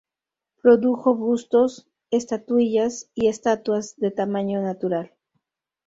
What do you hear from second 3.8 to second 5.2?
de tamaño natural.